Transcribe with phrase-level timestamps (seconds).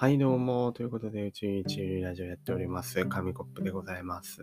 [0.00, 0.70] はい、どうも。
[0.70, 3.04] ということで、宇宙一流ラジオやっております。
[3.06, 4.38] 紙コップでございます。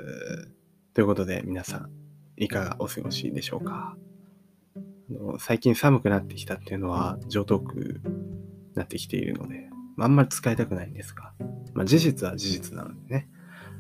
[0.94, 1.90] ということで、皆さん、
[2.36, 3.96] いかがお過ごしでしょうか？
[4.76, 4.80] あ
[5.14, 8.02] の最近寒くなってきたっていうのは、上等句に
[8.74, 11.32] なってきているので、あんまり使いたくないんですが、
[11.74, 13.30] まあ、事実は事実なのでね、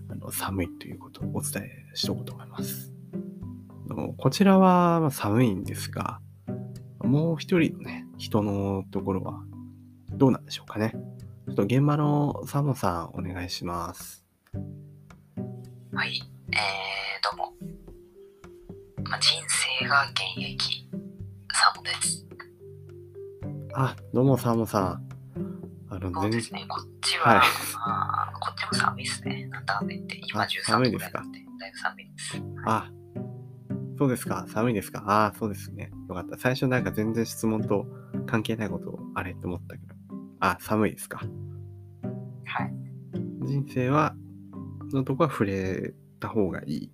[0.07, 2.93] あの寒いということをお伝えしとこうと思います。
[3.89, 6.21] あのこちらは寒いんですが、
[6.99, 9.43] もう一人のね、人のところは
[10.11, 10.93] どうなんでしょうかね。
[11.45, 14.25] ちょっと現場のサモさんお願いします。
[15.93, 16.19] はい、
[16.51, 16.57] えー、
[17.23, 17.53] どうも。
[19.09, 19.39] まあ、人
[19.79, 20.89] 生が現役、
[21.53, 22.25] サモです。
[23.75, 25.07] あ、どうもサモさん。
[25.89, 27.43] あの、全然、そうですね、こっちは、はいま
[28.29, 29.45] あ、こっちも寒いですね。
[29.51, 31.21] なんだかんだ言って、今あ13寒いですか？
[31.21, 32.41] 度ぐらいなんで、だいぶ寒いです。
[32.65, 32.91] あ、
[33.99, 34.45] そうですか。
[34.49, 35.03] 寒いですか？
[35.05, 35.91] あ、そうですね。
[36.09, 36.37] よかった。
[36.37, 37.85] 最初なんか全然質問と
[38.25, 39.94] 関係ないことをあれって思ったけど。
[40.51, 41.17] あ、寒いですか。
[42.45, 42.73] はい。
[43.45, 44.15] 人生は、
[44.93, 46.75] のとこは触れた方がいい。
[46.83, 46.89] い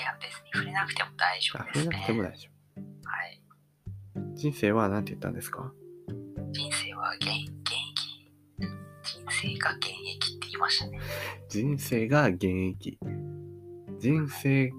[0.00, 1.92] や、別に触れなくても大丈あ、夫ですね。
[1.92, 2.48] 触れなくても大丈
[3.04, 3.42] はい。
[4.16, 4.34] 夫。
[4.36, 5.72] 人生は何て言ったんですか
[6.52, 7.48] 人生は現現役。
[9.02, 11.00] 人生が現役って言いましたね。
[11.48, 12.98] 人生が現役。
[13.98, 14.70] 人生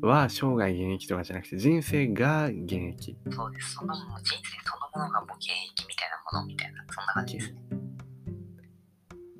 [0.00, 3.16] は生涯現役とかじゃなくて、人生が現役。
[3.30, 3.74] そうです。
[3.74, 4.42] その人
[6.32, 7.58] ものみたいな、そんな感じですね。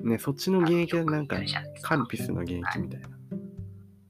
[0.00, 1.36] ね、そっちの現役はなんか
[1.82, 3.08] カルピスの現役みたいな。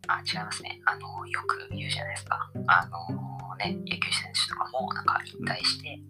[0.08, 0.80] あ、違いますね。
[0.84, 2.50] あの、よく言うじゃないですか。
[2.66, 6.00] あのね、野球選手とかもなんか引退して、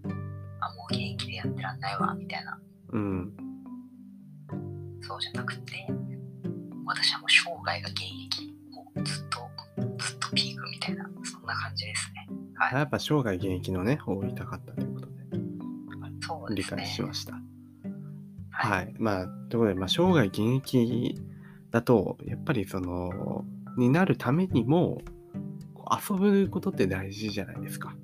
[0.60, 2.60] あ、もう現役でやってらんないわ、みたいな。
[2.90, 3.32] うん。
[5.00, 5.86] そうじゃなくて、
[6.84, 8.52] 私はもう生涯が現役。
[8.70, 9.38] もうずっと、
[9.98, 12.28] ずっとピークみたいな、そんな感じですね。
[12.54, 12.74] はい。
[12.74, 14.87] やっぱ生涯現役のね、方を言いたかったということで、
[16.54, 16.64] 理。
[16.64, 17.34] 解しました。
[18.50, 18.86] はい。
[18.86, 18.94] はい。
[18.98, 21.20] まあ、ということで、まあ、生涯現役
[21.70, 23.44] だと、やっぱりその、
[23.76, 25.00] になるためにも、
[26.10, 27.94] 遊ぶことって大事じゃないですか。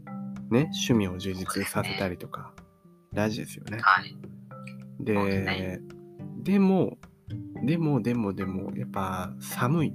[0.51, 2.53] ね、趣味を充実させたりとか、
[3.13, 3.79] 大事ですよね。
[3.81, 4.17] はい。
[5.01, 5.81] でね、
[6.43, 6.99] でも、
[7.65, 9.93] でも、でも、でも、やっぱ寒い。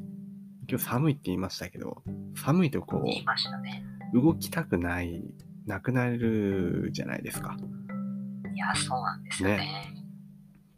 [0.68, 2.04] 今日寒いって言いましたけど、
[2.36, 3.84] 寒いとこ言いましたね。
[4.14, 5.24] う、動きたくない、
[5.66, 7.58] なくなるじゃないですか。
[8.60, 9.94] いや、そうなんですよね。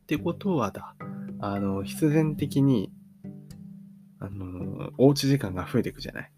[0.03, 0.96] ってことはだ、
[1.40, 2.92] あの、必然的に、
[4.19, 6.31] あの、おうち時間が増えていくじゃない？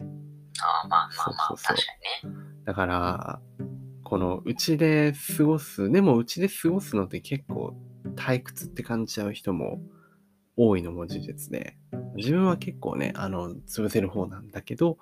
[0.00, 1.92] あまあまあまあ、そうそうそう確か
[2.30, 2.40] にね。
[2.64, 3.40] だから、
[4.04, 7.76] この、うちで過ごす、でもうちで過ごすのって結構
[8.14, 9.82] 退屈って感じちゃう人も
[10.56, 11.76] 多いのも事実で、
[12.16, 14.96] 自分は結構ね、あの、潰せる方なんだけど、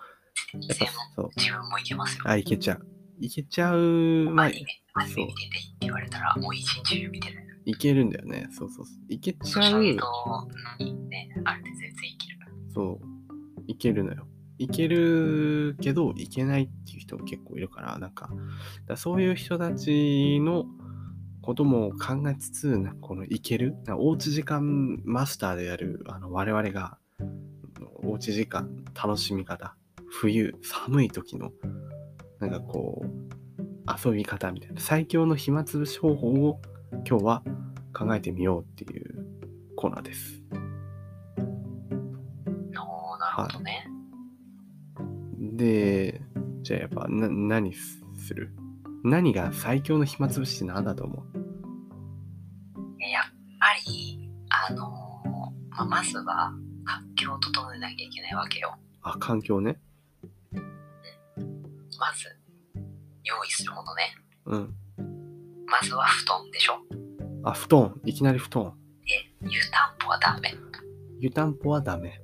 [0.54, 2.24] やっぱそう、自分もいけますよ。
[2.26, 2.86] あ、いけちゃう。
[3.20, 7.36] いけちゃう、まあア、ニメ、アニメ見てていいって言われたら、もう一日中見てる。
[7.66, 8.48] いけるんだよね。
[8.50, 8.96] そうそうそう。
[9.08, 9.96] いけちゃう。
[9.96, 10.48] と
[10.78, 12.38] にね、あれで全然いける。
[12.74, 13.62] そう。
[13.66, 14.26] いけるのよ。
[14.58, 18.30] いけるけど、いけないっていう人結構いるから、なんか、
[18.86, 20.66] だそういう人たちの
[21.42, 26.98] ことも考えつつ、このいける、おうち時間マスターであるあの我々が、
[28.02, 29.76] おうち時間楽しみ方、
[30.08, 31.50] 冬、寒い時の、
[32.48, 33.08] なんかこう、
[34.06, 36.60] 遊び方みたいな、最強の暇つぶし方法を
[37.08, 37.42] 今日は
[37.96, 39.26] 考えてみようっていう
[39.76, 40.42] コーナーです。
[43.18, 43.88] なるほどね。
[45.56, 46.20] で、
[46.62, 48.04] じゃあやっぱな何す
[48.34, 48.54] る？
[49.02, 51.24] 何が最強の暇つぶしって何だと思う？
[53.00, 53.24] やっ
[53.58, 54.30] ぱり、
[54.68, 56.52] あのーまあ、まずは
[56.84, 58.76] 環境を整えなきゃいけないわけよ。
[59.02, 59.80] あ、環境ね。
[61.98, 62.28] まず、
[63.24, 64.16] 用意するものね。
[64.46, 64.74] うん。
[65.66, 66.74] まずは布団でしょ。
[67.44, 68.00] あ、布団。
[68.04, 68.74] いきなり布団。
[69.04, 70.54] で、湯たんぽはダメ。
[71.20, 72.20] 湯たんぽはダメ。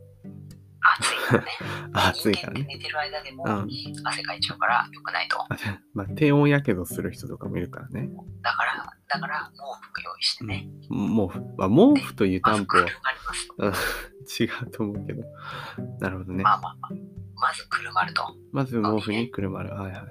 [0.83, 1.51] 暑いからね。
[1.93, 2.65] あ 暑いからね。
[2.69, 3.69] 寝てる間でもうん。
[4.05, 5.41] 汗かいちゃうから良くないと。
[5.41, 5.47] あ
[5.95, 8.09] まあ、低温やけどする人とかもいるからね。
[8.43, 9.59] だから、だから、毛
[9.93, 10.69] 布用意してね。
[10.89, 11.41] 毛布。
[11.57, 12.87] まあ、毛布と湯たんぽは。
[14.39, 15.23] 違うと思うけど。
[16.01, 16.55] なるほどねま。
[16.55, 17.20] あまあまあ。
[17.41, 18.23] まずくるまると。
[18.53, 19.71] まず毛布にくるまる。
[19.71, 20.03] はいはい。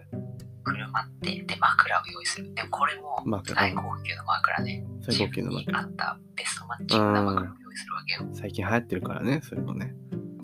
[0.64, 2.54] くるまって、で、枕を用意する。
[2.54, 5.80] でもこれも枕最高級の枕で、最高級の枕。
[5.80, 8.30] 合ったベストマッチングな枕を用意するわけよ。
[8.34, 9.94] 最近流行ってるからね、それもね。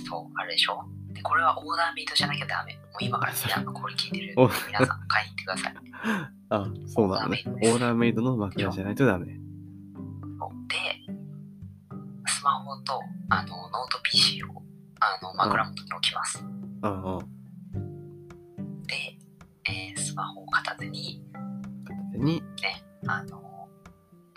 [0.07, 0.83] そう、あれでしょ？
[1.13, 2.73] で、これはオーダーメイドじゃなきゃダメ。
[2.73, 5.75] もう今から皆さんがこれ聞いてるお皆さん買いに行ってください。
[6.49, 7.43] あ、そうなのね。
[7.45, 9.25] オーダーメイドの枕じゃないとダメ。
[9.25, 9.33] で、
[12.27, 12.99] スマホと
[13.29, 14.47] あのノート PC を
[14.99, 16.43] あの枕元に置きます。
[16.83, 18.83] うんうん。
[18.87, 18.95] で、
[19.67, 21.21] えースマホを片手に、
[21.85, 23.41] 片手に、ね、あの、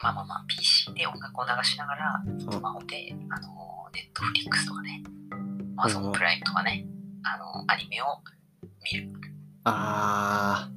[0.03, 5.03] まあまあまあ PC で音楽を流しながら、スマホで、あの、ネットフリックスとかね、
[5.77, 6.87] アマゾンプライムとかね、
[7.23, 8.07] あの、アニメを
[8.93, 9.11] 見る。
[9.65, 10.71] あ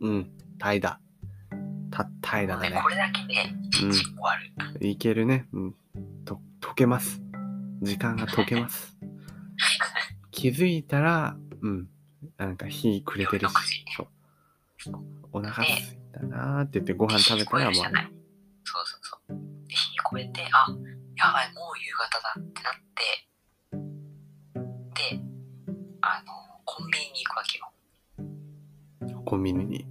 [0.00, 0.06] ー。
[0.06, 0.30] うん。
[0.58, 0.96] 怠惰。
[1.90, 2.88] た、怠惰だねこ。
[2.88, 3.34] れだけで
[3.64, 4.86] 一日終わる。
[4.86, 5.46] いけるね。
[5.52, 5.74] うん。
[6.24, 7.20] と、溶けます。
[7.82, 8.96] 時間が溶けます。
[10.42, 11.88] 気づいたら、うん。
[12.36, 13.84] なんか日暮れてるし夜6時。
[14.84, 14.98] そう。
[15.30, 19.38] お腹すいたなーって言ってご飯食べたらもうそうそうそう。
[19.68, 20.66] で、日越えて、あ、
[21.16, 23.30] やばい、もう夕方だってなって、
[25.14, 25.22] で、
[26.00, 26.32] あの、
[26.64, 27.72] コンビニに行くわけよ。
[29.24, 29.86] コンビニに。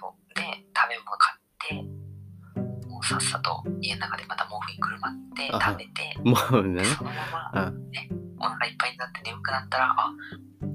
[0.00, 0.40] そうで、
[0.74, 1.38] 食べ物買っ
[1.68, 6.86] て、もうさっさと家の中でまた毛布にくるまってあ食べて、もうねで。
[6.86, 7.90] そのまま、うん。
[7.90, 8.08] ね、
[8.42, 10.12] お腹いっぱいになって眠くなったら、あ、
[10.60, 10.70] 何、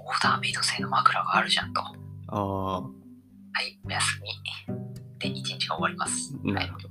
[0.00, 1.80] オーダーメイド製の枕があるじゃんと。
[1.80, 2.90] は
[3.54, 4.28] あい、おやすみ。
[5.18, 6.34] で、一日が終わります。
[6.44, 6.88] あ、なるほど。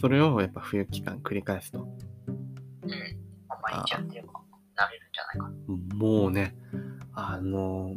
[0.00, 1.80] それをやっぱ冬期間繰り返すと。
[1.80, 3.22] うん。
[3.62, 4.32] 毎日やってれば
[4.76, 5.50] なれるんじゃないか
[5.90, 5.96] な。
[5.96, 6.54] もうね、
[7.14, 7.96] あの、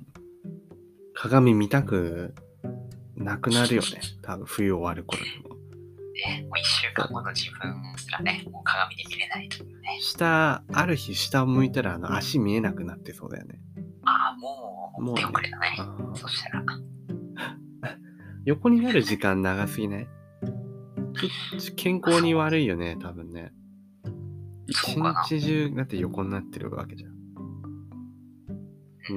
[1.14, 2.36] 鏡見たく
[3.16, 3.88] なくなるよね。
[4.22, 5.45] 多分冬終わる頃にも。
[6.16, 10.00] ね、もう一週間後の自分すらね、もう鏡で見れないというね。
[10.02, 13.60] 下、ある日下を向いたらあの足見えなくなってそうだよね。
[14.06, 15.78] ああ、もう、もうね手遅れだね。
[16.16, 16.64] そしたら、
[18.46, 20.08] 横になる時間長すぎない？
[21.76, 23.52] 健康に悪いよね、多分ね。
[24.68, 27.16] 一日中だって横になってるわけじゃん。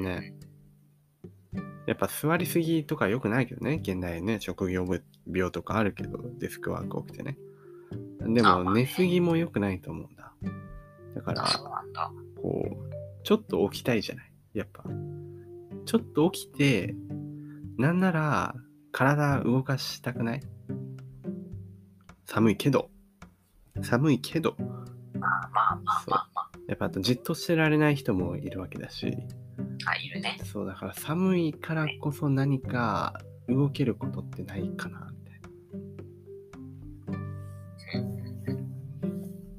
[0.02, 0.34] ね。
[1.86, 5.00] やっぱ座りすぎとか良くないけどね、現代ね、職業病
[5.52, 7.38] とかあるけど、デスクワーク起きてね。
[8.20, 10.32] でも寝すぎも良くないと思うんだ。
[11.14, 11.44] だかうん、ら。
[12.42, 14.32] こう、ちょっと起きたいじゃない。
[14.54, 14.84] やっぱ。
[15.84, 16.94] ちょっと起きて、
[17.78, 18.54] なんなら
[18.92, 20.40] 体動かしたくない
[22.26, 22.90] 寒いけど。
[23.82, 24.56] 寒いけど。
[24.58, 29.16] まあまあまあまあまやっぱあとじっとしてられない人もいるわけだし。
[29.86, 30.38] あ、あ、いるね。
[30.44, 33.18] そうだから寒いからこそ何か
[33.48, 35.40] 動けることってないかなみたい
[38.52, 38.58] な。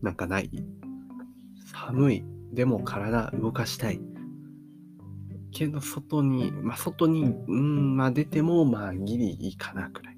[0.01, 0.49] なんかない？
[1.73, 2.23] 寒い。
[2.53, 4.01] でも体動かしたい。
[5.51, 10.17] けど外に、まあ外に、うん、まあ出てもまあギリいいかなくらい。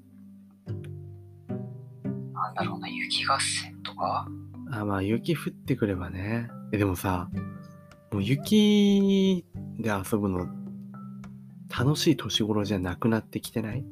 [2.32, 4.28] なんだろうな、雪合戦とか？
[4.70, 6.48] あまあ雪降ってくればね。
[6.72, 7.30] え、でもさ、
[8.12, 9.44] もう雪
[9.78, 10.46] で遊ぶの
[11.76, 13.84] 楽しい年頃じゃなくなってきてない？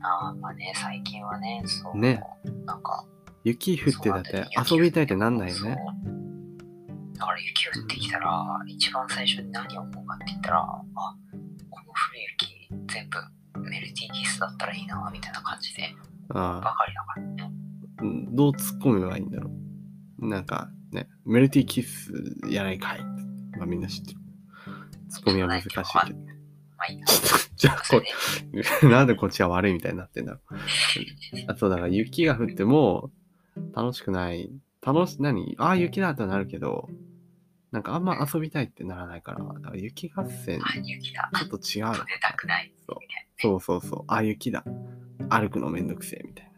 [0.00, 1.98] ああ、まあね、最近はね、そう。
[1.98, 2.22] ね。
[2.64, 3.04] なんか、
[3.44, 5.76] 雪降ってだって遊びたいってなんないよね。
[7.18, 15.94] だから雪降ってきたら、一番最初に何を思うかって言ったら、あ、この降る雪全部メルティーキスだったらいいな、みたいな感じで、
[16.30, 17.42] あばかりだからね。
[17.98, 19.50] あ、うんどう突っ込めばいいんだろ
[20.20, 20.26] う？
[20.28, 22.12] なんかね、メルティーキス
[22.48, 23.04] やないかい。
[23.58, 24.20] まあみんな知ってる。
[25.10, 25.70] 突っ込みは難しい
[26.06, 26.39] けどね。
[26.80, 27.06] まあいいな。
[27.56, 28.00] じゃあこ
[28.80, 30.54] で、 なんでこっちは悪いみたいになってんだろう。
[31.48, 33.10] あそうだから雪が降っても
[33.74, 34.50] 楽しくない。
[34.82, 35.54] 楽し、何？
[35.58, 36.88] ああ、雪だとなるけど、
[37.70, 40.58] なんかあんま遊びたいってならないから、だから雪合戦。
[40.58, 42.72] ちょっと違うの出たくない。
[42.88, 42.98] そう
[43.38, 44.04] そうそうそう。
[44.08, 44.64] あ、雪だ。
[45.28, 46.50] 歩くのめんどくせえみたいな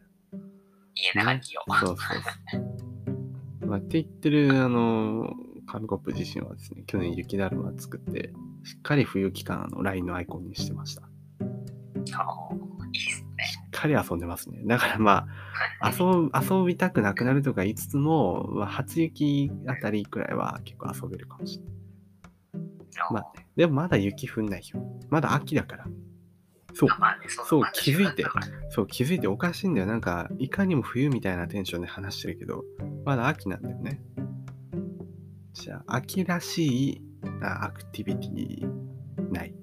[0.95, 1.71] 家の中にいよう。
[1.71, 1.81] な。
[1.81, 3.67] そうそうそう。
[3.67, 5.35] まあ、って言ってる、あの、
[5.67, 8.33] 紙コップ自身はですね、去年雪だるま作って、
[8.65, 11.03] しっかり冬期間、あの、LINE のアイコンにしてました。
[12.05, 12.19] しそ
[12.81, 13.45] ういいですね。
[13.67, 14.63] っかり遊んでますね。
[14.65, 15.27] だからま
[15.81, 21.73] あ、遊遊びたくなくなるとか言いつつも、まあ、初雪あたりくらいは結構遊べるかもしれない。
[23.11, 24.83] まあね、でもまだ雪降んないよ。
[25.11, 25.87] まだ秋だから。
[26.75, 26.89] そう
[27.45, 28.25] そう気づいて
[28.71, 29.87] そう、気づいておかしいんだよ。
[29.87, 32.65] なんか、いかにも冬みたいなテンションで話してるけど、
[33.05, 34.01] まだ秋なんだよね。
[35.53, 37.03] じゃあ、秋らしい
[37.43, 39.55] あアクティビティない。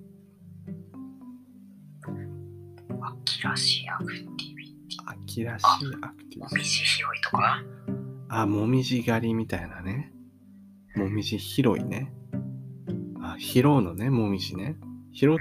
[3.02, 5.66] 秋らしいアクティビテ秋らしい
[6.02, 6.40] アクティィ。
[6.40, 6.60] もビティ。
[6.60, 7.64] みじ拾いとか？
[8.30, 10.12] あ、もみじ狩りみたいなね。
[10.96, 12.14] もみじ拾いね。
[13.22, 14.76] あ、拾うのね、もみじね。
[15.14, 15.38] 拾っうん。
[15.38, 15.40] も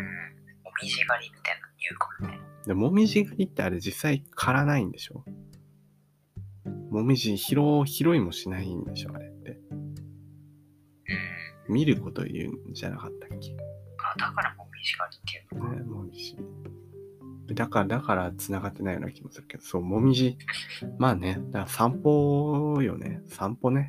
[0.82, 2.40] みじ狩りみたいなの言うかもね。
[2.66, 5.24] でもみじ狩りってあれ実際刈らないんでしょ？
[6.90, 9.27] もみじ拾う、拾いもしないんでしょあれ。
[11.68, 13.56] 見ること言うんじゃなかったっけ？
[13.98, 15.76] あ、だからもみじ狩りっていうのか。
[15.76, 16.36] ね、もみじ。
[17.54, 20.36] だから、だから繋がってないような気もするけど、そう、もみじ。
[20.98, 23.22] まあね、だから散歩よね。
[23.28, 23.88] 散歩ね。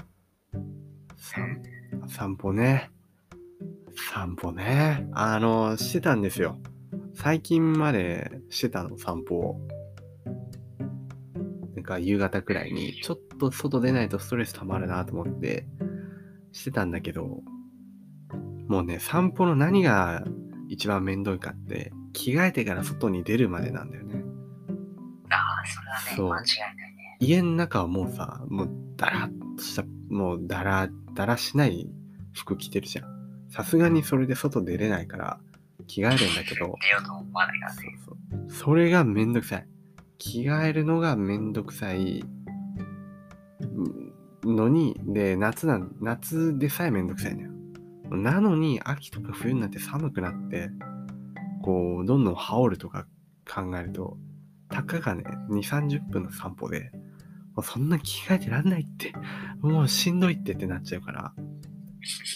[1.18, 1.62] 散
[2.08, 2.90] 散歩ね。
[4.14, 5.08] 散歩ね。
[5.12, 6.58] あの、してたんですよ。
[7.14, 9.68] 最近までしてたの、散歩を。
[11.76, 15.66] なんか夕方くらいに、ちょっと外出ないとストレス溜まるなと思って、
[16.54, 17.42] してたんだけど、
[18.70, 20.24] もうね、散歩の何が
[20.68, 24.24] 一番めんどいかって、着替えてから外に出るまでなんだよね。
[25.32, 27.18] ああ、それはね、間違いないね。
[27.20, 31.90] 家の中はもうさ、もうだらっとした、もうだら、だらしない
[32.34, 33.06] 服着てるじゃん。
[33.50, 35.40] さすがにそれで外出れないから
[35.88, 38.00] 着替えるんだけど、出ようと思わないからそうね。
[38.06, 38.52] そう。
[38.52, 39.68] それがめんどくさい。
[40.20, 42.24] 着替えるのがめんどくさい
[44.44, 47.49] うんのに、で、夏なん、夏でさえめんどくさいのよ。
[48.12, 50.70] なのに、秋とか冬になって寒くなって、
[51.62, 53.06] こう、どんどん羽織るとか
[53.48, 54.18] 考えると、
[54.70, 56.92] たかがね、2、30分の散歩で、
[57.56, 59.14] もうそんな着替えてらんないって、
[59.62, 61.34] もうしんどいってってなっちゃうから、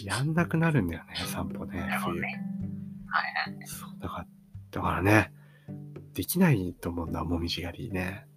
[0.04, 2.22] やんなくなるんだよね、散歩ね冬。
[2.22, 2.42] ね。
[3.08, 3.68] はいはい。
[3.68, 4.28] そう、だから、
[4.72, 5.32] だからね、
[6.14, 8.28] できないと思うんだ、もみじ狩りね。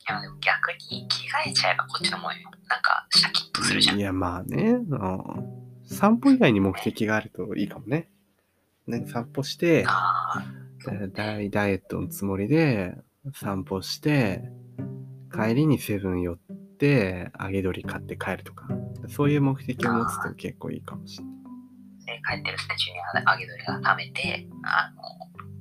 [0.00, 2.50] いや、でも逆に着替えちゃえばこっちのもんよ。
[2.68, 3.98] なんか、シャキッとするじゃん。
[3.98, 5.61] いや、まあね、うん
[5.92, 8.10] 散歩以外に目的があるといいかもね。
[8.86, 9.84] なんか散歩して、
[11.12, 12.96] ダイダイエットのつもりで
[13.34, 14.42] 散歩して、
[15.32, 16.38] 帰りにセブン寄っ
[16.78, 18.66] て、揚げ鶏買って帰るとか、
[19.08, 21.34] そういう目的を持つと結構いいかもしれない。
[21.34, 24.92] あ、で帰ってる最中に揚げ鶏が食べて、あ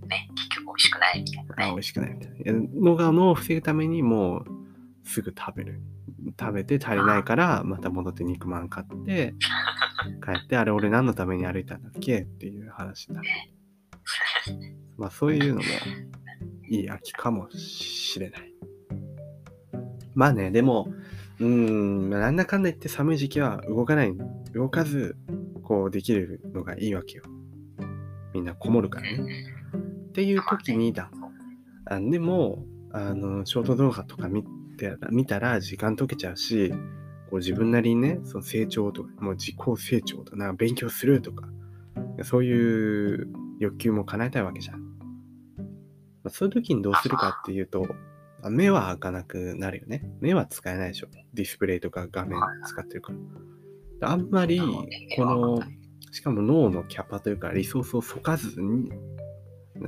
[0.01, 1.77] の、ね、結局美味しくないみたいなあ、美ね。
[1.77, 2.53] 味しくないみたいな。
[2.81, 4.45] のがのを防ぐためにもう
[5.03, 5.81] すぐ食べる。
[6.39, 9.33] 食べて足りないからまた戻って肉まん買って
[10.23, 12.21] 帰ってあれ俺何のために歩いたんだっけ？
[12.21, 13.27] っていう話になる。
[14.97, 15.61] まあそういうのも
[16.69, 18.53] いい秋かもしれない。
[20.13, 20.93] まあね、でも、
[21.39, 24.13] うーん、まあなんだかんだ言って寒い時期は動かない、
[24.53, 25.15] 動かず、
[25.63, 27.23] こうできるのがいいわけよ。
[28.33, 29.45] みんなこもるからね。
[30.09, 31.09] っていう時にだ。
[31.85, 34.43] あでもあのショート動画とか見
[34.77, 36.73] て見たら時間解けちゃうし
[37.31, 41.47] こう自分なりにねその成長とかもう自己成長とかなんか勉強するとか
[42.23, 43.27] そういう
[43.59, 44.85] 欲求も叶えたいわけじゃん、ま
[46.25, 47.87] あ、そういう時にどうするかっていうと
[48.43, 50.03] あ目は開かなくなるよね。
[50.19, 51.07] 目は使えないでしょ。
[51.33, 53.13] ディスプレイとか画面使ってるか
[53.99, 54.11] ら。
[54.13, 54.59] あんまり
[55.15, 55.61] この
[56.11, 58.91] しかも脳のキャパというかリソースを割かずに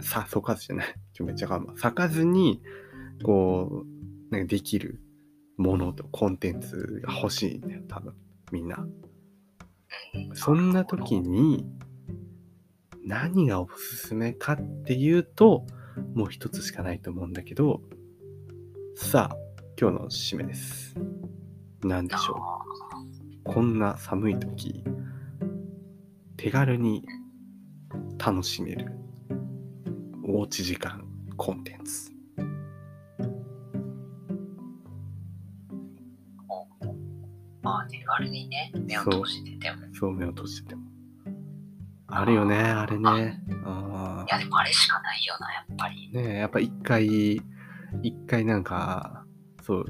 [0.01, 0.95] さ、そかずじゃない。
[1.17, 1.79] 今日めっちゃ頑張る。
[1.81, 2.62] 割かずに、
[3.23, 5.01] こう、なんかできる
[5.57, 8.13] ものとコンテンツが欲しいんだよ、多分。
[8.51, 8.86] みんな。
[10.33, 11.65] そんな時に、
[13.05, 15.65] 何がおすすめかっていうと、
[16.15, 17.81] もう一つしかないと思うんだけど、
[18.95, 19.38] さあ、
[19.79, 20.95] 今日の締めです。
[21.83, 22.38] 何でしょう？
[23.43, 24.83] こんな寒い時、
[26.38, 27.05] 手軽に
[28.17, 28.93] 楽しめる
[30.25, 31.05] おうち時間
[31.36, 32.12] コンテンツ。
[37.63, 39.86] まあ、手軽にね、目を通してても。
[39.86, 40.84] いそう目を閉じてても。
[42.08, 43.41] あるよね、あれね。
[43.65, 46.12] あや、でもあれしかないよな、やっぱり。
[46.13, 47.41] ーねえやっぱ一回、
[48.03, 49.25] 一回なんか、
[49.62, 49.86] そう、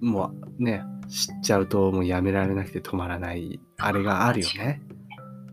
[0.00, 4.80] もうね、知っちゃうともうやめられなくて止まらない、あれがあるよね。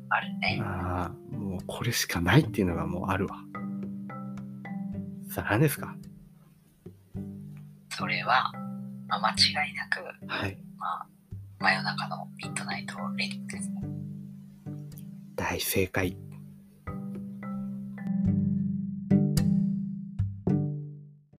[0.10, 0.62] あるね。
[0.62, 3.38] ああ、もうこれしかないっていうのがもうあるわ。
[5.30, 5.96] さあ何ですか？
[7.90, 8.52] それは、
[9.08, 10.58] まあ、間違いなく、はい。
[10.78, 11.08] まあ、
[11.62, 13.82] 真夜中のミッドナイトレディングですね。
[15.36, 16.18] 大正解。